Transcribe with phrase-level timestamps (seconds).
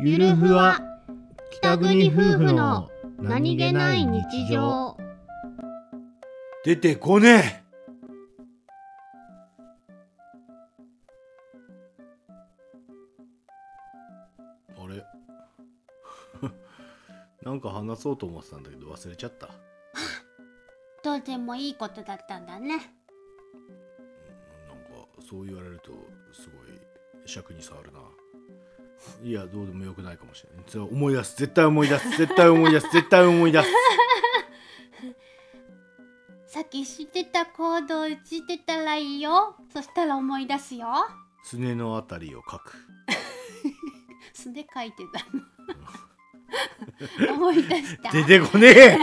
[0.00, 0.78] ゆるふわ
[1.50, 4.96] 北国夫婦の何気ない日常。
[6.64, 7.66] 出てこねえ。
[14.78, 15.04] あれ？
[17.42, 19.48] なんか話そうと思ってたんだけど忘れちゃった。
[21.02, 22.68] どうでもいいことだったんだね。
[22.68, 22.82] なんか
[25.20, 25.92] そう言われると
[26.32, 26.78] すごい
[27.26, 28.00] 尺に触るな
[29.22, 30.88] いやどうでもよくないかもしれない。
[30.88, 31.36] 思い出す。
[31.36, 32.10] 絶対思い出す。
[32.16, 32.88] 絶対思い出す。
[32.92, 33.68] 絶対思い出す。
[36.46, 39.56] さっきしてた行動してたらいいよ。
[39.72, 40.88] そしたら思い出すよ。
[41.42, 42.74] すねのあたりを書く。
[44.32, 45.42] 素で書いてたの。
[47.34, 48.10] 思い出した。
[48.10, 48.98] 出てこねえ